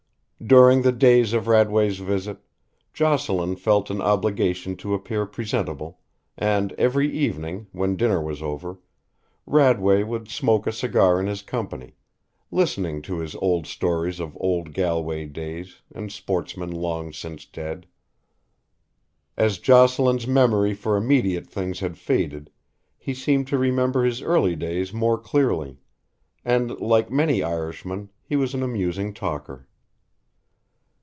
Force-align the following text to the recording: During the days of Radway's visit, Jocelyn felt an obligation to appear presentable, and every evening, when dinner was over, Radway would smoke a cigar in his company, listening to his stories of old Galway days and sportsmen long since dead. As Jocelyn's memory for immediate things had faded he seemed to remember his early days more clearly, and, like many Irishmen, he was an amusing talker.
During 0.43 0.81
the 0.81 0.91
days 0.91 1.33
of 1.33 1.47
Radway's 1.47 1.99
visit, 1.99 2.39
Jocelyn 2.93 3.57
felt 3.57 3.91
an 3.91 4.01
obligation 4.01 4.75
to 4.77 4.95
appear 4.95 5.27
presentable, 5.27 5.99
and 6.35 6.73
every 6.79 7.07
evening, 7.13 7.67
when 7.71 7.95
dinner 7.95 8.19
was 8.19 8.41
over, 8.41 8.79
Radway 9.45 10.01
would 10.03 10.29
smoke 10.29 10.65
a 10.65 10.71
cigar 10.71 11.19
in 11.19 11.27
his 11.27 11.43
company, 11.43 11.93
listening 12.49 13.03
to 13.03 13.19
his 13.19 13.35
stories 13.69 14.19
of 14.19 14.35
old 14.41 14.73
Galway 14.73 15.27
days 15.27 15.83
and 15.93 16.11
sportsmen 16.11 16.71
long 16.71 17.13
since 17.13 17.45
dead. 17.45 17.85
As 19.37 19.59
Jocelyn's 19.59 20.25
memory 20.25 20.73
for 20.73 20.97
immediate 20.97 21.45
things 21.45 21.81
had 21.81 21.99
faded 21.99 22.49
he 22.97 23.13
seemed 23.13 23.45
to 23.49 23.59
remember 23.59 24.03
his 24.03 24.23
early 24.23 24.55
days 24.55 24.91
more 24.91 25.19
clearly, 25.19 25.77
and, 26.43 26.79
like 26.79 27.11
many 27.11 27.43
Irishmen, 27.43 28.09
he 28.23 28.35
was 28.35 28.55
an 28.55 28.63
amusing 28.63 29.13
talker. 29.13 29.67